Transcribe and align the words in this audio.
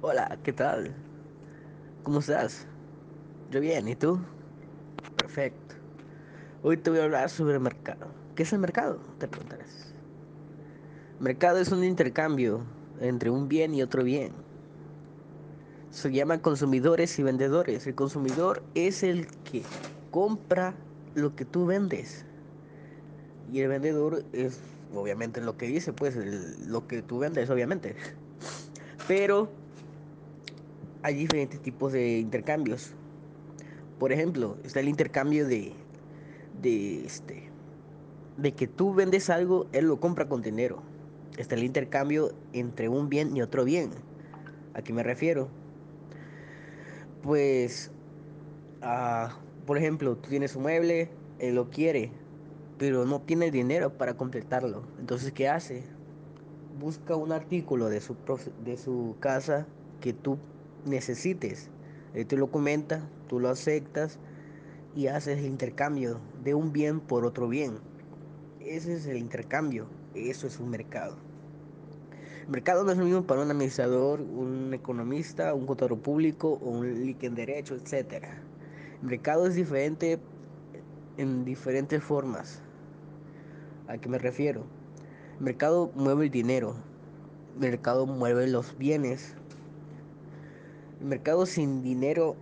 Hola, 0.00 0.38
¿qué 0.44 0.52
tal? 0.52 0.94
¿Cómo 2.04 2.20
estás? 2.20 2.68
Yo 3.50 3.58
bien, 3.58 3.88
¿y 3.88 3.96
tú? 3.96 4.20
Perfecto. 5.16 5.74
Hoy 6.62 6.76
te 6.76 6.90
voy 6.90 7.00
a 7.00 7.04
hablar 7.04 7.28
sobre 7.30 7.54
el 7.54 7.60
mercado. 7.60 8.06
¿Qué 8.36 8.44
es 8.44 8.52
el 8.52 8.60
mercado? 8.60 9.00
Te 9.18 9.26
preguntarás. 9.26 9.92
Mercado 11.18 11.58
es 11.58 11.72
un 11.72 11.82
intercambio 11.82 12.62
entre 13.00 13.28
un 13.30 13.48
bien 13.48 13.74
y 13.74 13.82
otro 13.82 14.04
bien. 14.04 14.30
Se 15.90 16.12
llama 16.12 16.38
consumidores 16.38 17.18
y 17.18 17.24
vendedores. 17.24 17.84
El 17.88 17.96
consumidor 17.96 18.62
es 18.76 19.02
el 19.02 19.26
que 19.50 19.64
compra 20.12 20.76
lo 21.16 21.34
que 21.34 21.44
tú 21.44 21.66
vendes. 21.66 22.24
Y 23.52 23.62
el 23.62 23.68
vendedor 23.68 24.22
es 24.32 24.60
obviamente 24.94 25.40
lo 25.40 25.56
que 25.56 25.66
dice, 25.66 25.92
pues 25.92 26.14
lo 26.68 26.86
que 26.86 27.02
tú 27.02 27.18
vendes, 27.18 27.50
obviamente. 27.50 27.96
Pero 29.08 29.50
hay 31.08 31.14
diferentes 31.14 31.58
tipos 31.62 31.92
de 31.92 32.18
intercambios. 32.18 32.92
Por 33.98 34.12
ejemplo, 34.12 34.58
está 34.62 34.80
el 34.80 34.88
intercambio 34.88 35.48
de, 35.48 35.72
de 36.60 37.06
este, 37.06 37.48
de 38.36 38.52
que 38.52 38.66
tú 38.66 38.92
vendes 38.92 39.30
algo, 39.30 39.66
él 39.72 39.86
lo 39.86 40.00
compra 40.00 40.28
con 40.28 40.42
dinero. 40.42 40.82
Está 41.38 41.54
el 41.54 41.64
intercambio 41.64 42.32
entre 42.52 42.90
un 42.90 43.08
bien 43.08 43.34
y 43.34 43.40
otro 43.40 43.64
bien. 43.64 43.88
¿A 44.74 44.82
qué 44.82 44.92
me 44.92 45.02
refiero? 45.02 45.48
Pues, 47.22 47.90
ah, 48.82 49.38
por 49.64 49.78
ejemplo, 49.78 50.14
tú 50.16 50.28
tienes 50.28 50.56
un 50.56 50.64
mueble, 50.64 51.08
él 51.38 51.54
lo 51.54 51.70
quiere, 51.70 52.12
pero 52.76 53.06
no 53.06 53.22
tiene 53.22 53.50
dinero 53.50 53.96
para 53.96 54.14
completarlo. 54.14 54.82
Entonces, 55.00 55.32
¿qué 55.32 55.48
hace? 55.48 55.84
Busca 56.78 57.16
un 57.16 57.32
artículo 57.32 57.88
de 57.88 58.02
su, 58.02 58.14
de 58.62 58.76
su 58.76 59.16
casa 59.20 59.66
que 60.02 60.12
tú 60.12 60.36
necesites. 60.84 61.70
Te 62.12 62.36
lo 62.36 62.50
comenta, 62.50 63.08
tú 63.28 63.38
lo 63.38 63.48
aceptas 63.48 64.18
y 64.94 65.06
haces 65.06 65.38
el 65.38 65.46
intercambio 65.46 66.20
de 66.42 66.54
un 66.54 66.72
bien 66.72 67.00
por 67.00 67.24
otro 67.24 67.48
bien. 67.48 67.78
Ese 68.60 68.94
es 68.94 69.06
el 69.06 69.18
intercambio, 69.18 69.86
eso 70.14 70.46
es 70.46 70.58
un 70.58 70.70
mercado. 70.70 71.16
El 72.42 72.52
mercado 72.52 72.82
no 72.82 72.90
es 72.92 72.98
lo 72.98 73.04
mismo 73.04 73.22
para 73.24 73.42
un 73.42 73.50
administrador, 73.50 74.20
un 74.20 74.72
economista, 74.72 75.54
un 75.54 75.66
contador 75.66 75.98
público 75.98 76.58
o 76.62 76.70
un 76.70 77.04
lic 77.04 77.22
en 77.22 77.34
derecho, 77.34 77.74
etcétera. 77.74 78.42
El 79.02 79.08
mercado 79.08 79.46
es 79.46 79.54
diferente 79.54 80.18
en 81.18 81.44
diferentes 81.44 82.02
formas. 82.02 82.62
¿A 83.86 83.98
qué 83.98 84.08
me 84.08 84.18
refiero? 84.18 84.64
El 85.38 85.44
mercado 85.44 85.92
mueve 85.94 86.24
el 86.24 86.30
dinero, 86.30 86.74
el 87.54 87.60
mercado 87.60 88.06
mueve 88.06 88.48
los 88.48 88.76
bienes. 88.78 89.36
Mercado 91.00 91.46
sin 91.46 91.82
dinero 91.82 92.34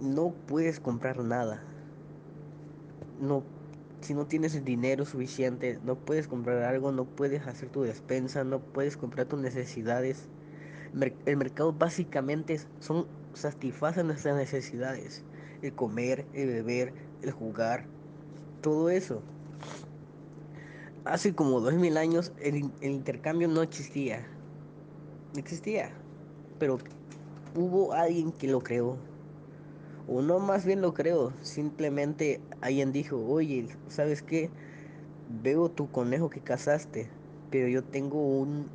no 0.00 0.32
puedes 0.46 0.78
comprar 0.78 1.18
nada. 1.24 1.62
No, 3.20 3.42
si 4.02 4.14
no 4.14 4.26
tienes 4.26 4.54
el 4.54 4.64
dinero 4.64 5.04
suficiente, 5.04 5.80
no 5.84 5.96
puedes 5.96 6.28
comprar 6.28 6.62
algo, 6.62 6.92
no 6.92 7.06
puedes 7.06 7.44
hacer 7.46 7.70
tu 7.70 7.82
despensa, 7.82 8.44
no 8.44 8.60
puedes 8.60 8.96
comprar 8.96 9.26
tus 9.26 9.40
necesidades. 9.40 10.28
El 11.26 11.36
mercado 11.36 11.72
básicamente 11.72 12.60
son 12.78 13.06
satisface 13.32 14.04
nuestras 14.04 14.36
necesidades. 14.36 15.24
El 15.62 15.72
comer, 15.72 16.24
el 16.34 16.46
beber, 16.46 16.92
el 17.22 17.32
jugar, 17.32 17.86
todo 18.60 18.90
eso. 18.90 19.22
Hace 21.04 21.34
como 21.34 21.60
dos 21.60 21.74
mil 21.74 21.96
años 21.96 22.32
el, 22.40 22.70
el 22.80 22.90
intercambio 22.92 23.48
no 23.48 23.62
existía. 23.62 24.24
No 25.32 25.40
existía. 25.40 25.90
Pero 26.60 26.78
hubo 27.54 27.92
alguien 27.92 28.32
que 28.32 28.48
lo 28.48 28.60
creó. 28.60 28.96
O 30.08 30.22
no 30.22 30.38
más 30.38 30.64
bien 30.64 30.80
lo 30.80 30.94
creó. 30.94 31.32
Simplemente 31.42 32.40
alguien 32.60 32.92
dijo, 32.92 33.16
oye, 33.26 33.68
¿sabes 33.88 34.22
qué? 34.22 34.50
Veo 35.42 35.70
tu 35.70 35.90
conejo 35.90 36.30
que 36.30 36.40
cazaste. 36.40 37.08
Pero 37.50 37.68
yo 37.68 37.82
tengo 37.82 38.20
un, 38.20 38.66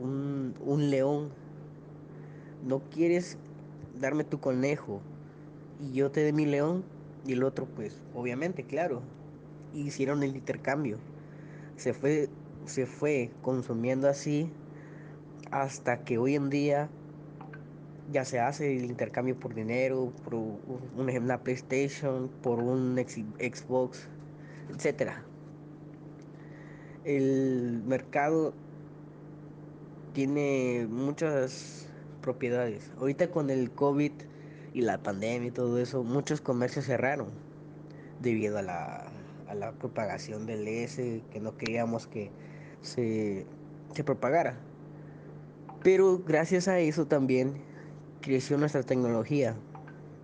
un, 0.00 0.54
un 0.64 0.90
león. 0.90 1.30
¿No 2.66 2.80
quieres 2.90 3.38
darme 4.00 4.24
tu 4.24 4.40
conejo? 4.40 5.00
y 5.82 5.92
yo 5.92 6.10
te 6.10 6.20
dé 6.20 6.32
mi 6.32 6.46
león 6.46 6.84
y 7.26 7.32
el 7.32 7.42
otro 7.42 7.66
pues 7.66 8.00
obviamente, 8.14 8.64
claro, 8.64 9.02
hicieron 9.74 10.22
el 10.22 10.36
intercambio. 10.36 10.98
Se 11.76 11.92
fue 11.92 12.28
se 12.66 12.86
fue 12.86 13.30
consumiendo 13.42 14.08
así 14.08 14.48
hasta 15.50 16.04
que 16.04 16.18
hoy 16.18 16.36
en 16.36 16.48
día 16.48 16.88
ya 18.10 18.24
se 18.24 18.40
hace 18.40 18.76
el 18.76 18.84
intercambio 18.84 19.38
por 19.38 19.54
dinero, 19.54 20.12
por 20.24 20.34
un, 20.34 20.58
una 20.96 21.38
PlayStation, 21.42 22.28
por 22.42 22.58
un 22.58 22.96
Xbox, 22.96 24.08
etcétera. 24.74 25.22
El 27.04 27.82
mercado 27.86 28.54
tiene 30.12 30.86
muchas 30.90 31.88
propiedades. 32.20 32.90
Ahorita 32.98 33.30
con 33.30 33.50
el 33.50 33.70
COVID 33.70 34.12
y 34.74 34.80
la 34.82 35.02
pandemia 35.02 35.48
y 35.48 35.50
todo 35.52 35.78
eso, 35.78 36.02
muchos 36.02 36.40
comercios 36.40 36.86
cerraron 36.86 37.28
debido 38.20 38.58
a 38.58 38.62
la, 38.62 39.06
a 39.48 39.54
la 39.54 39.72
propagación 39.72 40.46
del 40.46 40.66
S, 40.66 41.22
que 41.30 41.40
no 41.40 41.56
queríamos 41.56 42.06
que 42.06 42.30
se, 42.80 43.46
se 43.94 44.04
propagara. 44.04 44.56
Pero 45.82 46.22
gracias 46.24 46.68
a 46.68 46.78
eso 46.78 47.06
también 47.06 47.54
creció 48.22 48.56
nuestra 48.56 48.82
tecnología. 48.82 49.54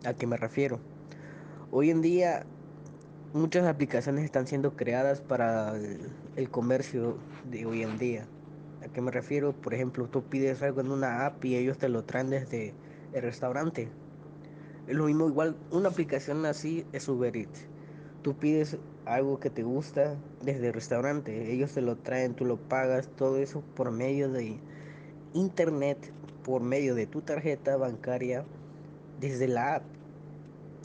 ¿A 0.05 0.15
qué 0.15 0.27
me 0.27 0.39
refiero? 0.39 0.79
Hoy 1.71 1.91
en 1.91 2.01
día 2.01 2.47
muchas 3.35 3.67
aplicaciones 3.67 4.25
están 4.25 4.47
siendo 4.47 4.75
creadas 4.75 5.21
para 5.21 5.77
el, 6.37 6.49
comercio 6.51 7.19
de 7.51 7.67
hoy 7.67 7.83
en 7.83 7.99
día. 7.99 8.27
¿A 8.83 8.89
qué 8.89 9.03
me 9.03 9.11
refiero? 9.11 9.53
Por 9.53 9.75
ejemplo, 9.75 10.07
tú 10.07 10.23
pides 10.23 10.63
algo 10.63 10.81
en 10.81 10.91
una 10.91 11.27
app 11.27 11.45
y 11.45 11.57
ellos 11.57 11.77
te 11.77 11.91
lo 11.91 12.05
traen 12.05 12.31
desde 12.31 12.73
el 13.13 13.23
restaurante. 13.23 13.89
Es 14.87 14.95
lo 14.95 15.05
mismo, 15.05 15.29
igual 15.29 15.57
una 15.71 15.91
aplicación 15.91 16.47
así 16.47 16.87
es 16.93 17.07
Uber 17.09 17.37
Eats. 17.37 17.67
Tú 18.23 18.35
pides 18.35 18.79
algo 19.05 19.41
que 19.41 19.51
te 19.51 19.63
gusta 19.63 20.17
desde 20.43 20.69
el 20.69 20.73
restaurante, 20.73 21.53
ellos 21.53 21.73
te 21.73 21.83
lo 21.83 21.97
traen, 21.97 22.35
tú 22.35 22.45
lo 22.45 22.57
pagas, 22.57 23.09
todo 23.17 23.39
eso 23.39 23.63
por 23.75 23.91
medio 23.91 24.31
de 24.31 24.59
internet, 25.35 26.13
por 26.45 26.63
medio 26.63 26.95
de 26.95 27.07
tu 27.07 27.21
tarjeta 27.21 27.77
bancaria, 27.77 28.45
desde 29.21 29.49
la 29.49 29.77
app. 29.77 29.83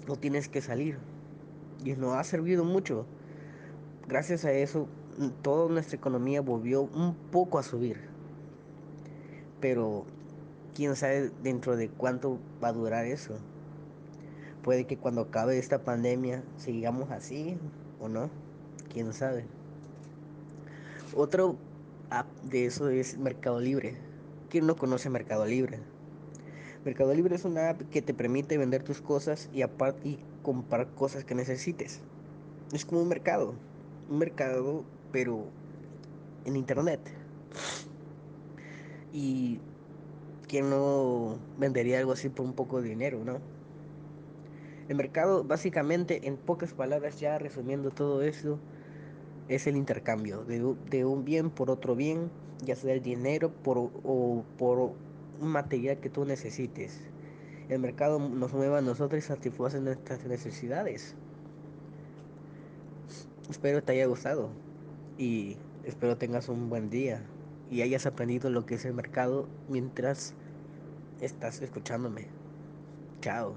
No 0.07 0.15
tienes 0.15 0.49
que 0.49 0.61
salir. 0.61 0.97
Y 1.83 1.93
nos 1.93 2.15
ha 2.15 2.23
servido 2.23 2.63
mucho. 2.63 3.05
Gracias 4.07 4.45
a 4.45 4.51
eso, 4.51 4.87
toda 5.41 5.69
nuestra 5.69 5.97
economía 5.97 6.41
volvió 6.41 6.81
un 6.81 7.15
poco 7.31 7.59
a 7.59 7.63
subir. 7.63 7.97
Pero 9.59 10.05
quién 10.75 10.95
sabe 10.95 11.31
dentro 11.41 11.75
de 11.75 11.89
cuánto 11.89 12.39
va 12.61 12.69
a 12.69 12.73
durar 12.73 13.05
eso. 13.05 13.35
Puede 14.63 14.85
que 14.85 14.97
cuando 14.97 15.21
acabe 15.21 15.57
esta 15.57 15.83
pandemia 15.83 16.43
sigamos 16.57 17.11
así 17.11 17.57
o 17.99 18.07
no. 18.07 18.29
Quién 18.93 19.13
sabe. 19.13 19.45
Otro 21.15 21.57
app 22.09 22.27
de 22.43 22.65
eso 22.65 22.89
es 22.89 23.17
Mercado 23.17 23.59
Libre. 23.59 24.12
¿Quién 24.53 24.67
no 24.67 24.75
conoce 24.75 25.09
Mercado 25.09 25.47
Libre? 25.47 25.79
Mercado 26.85 27.11
Libre 27.15 27.33
es 27.33 27.43
una 27.43 27.71
app 27.71 27.81
que 27.89 28.03
te 28.03 28.13
permite 28.13 28.55
vender 28.59 28.83
tus 28.83 29.01
cosas 29.01 29.49
y, 29.51 29.63
y 29.63 30.19
comprar 30.43 30.89
cosas 30.89 31.25
que 31.25 31.33
necesites. 31.33 32.01
Es 32.71 32.85
como 32.85 33.01
un 33.01 33.07
mercado. 33.07 33.55
Un 34.11 34.19
mercado, 34.19 34.83
pero 35.11 35.45
en 36.45 36.55
internet. 36.55 36.99
Y 39.11 39.59
quién 40.47 40.69
no 40.69 41.39
vendería 41.57 41.97
algo 41.97 42.11
así 42.11 42.29
por 42.29 42.45
un 42.45 42.53
poco 42.53 42.79
de 42.79 42.89
dinero, 42.89 43.23
¿no? 43.25 43.39
El 44.87 44.95
mercado, 44.97 45.43
básicamente, 45.43 46.27
en 46.27 46.37
pocas 46.37 46.73
palabras, 46.73 47.19
ya 47.19 47.39
resumiendo 47.39 47.89
todo 47.89 48.21
eso, 48.21 48.59
es 49.49 49.67
el 49.67 49.75
intercambio 49.75 50.43
de, 50.43 50.75
de 50.89 51.05
un 51.05 51.25
bien 51.25 51.49
por 51.49 51.69
otro 51.69 51.95
bien, 51.95 52.29
ya 52.63 52.75
sea 52.75 52.93
el 52.93 53.01
dinero 53.01 53.51
por, 53.51 53.77
o 53.77 54.43
por 54.57 54.93
un 55.41 55.49
material 55.49 55.97
que 55.99 56.09
tú 56.09 56.25
necesites. 56.25 56.99
El 57.69 57.79
mercado 57.79 58.19
nos 58.19 58.53
mueve 58.53 58.77
a 58.77 58.81
nosotros 58.81 59.23
y 59.23 59.27
satisface 59.27 59.79
nuestras 59.79 60.25
necesidades. 60.25 61.15
Espero 63.49 63.83
te 63.83 63.93
haya 63.93 64.05
gustado 64.05 64.49
y 65.17 65.57
espero 65.83 66.17
tengas 66.17 66.49
un 66.49 66.69
buen 66.69 66.89
día 66.89 67.21
y 67.69 67.81
hayas 67.81 68.05
aprendido 68.05 68.49
lo 68.49 68.65
que 68.65 68.75
es 68.75 68.85
el 68.85 68.93
mercado 68.93 69.47
mientras 69.69 70.33
estás 71.21 71.61
escuchándome. 71.61 72.27
Chao. 73.21 73.55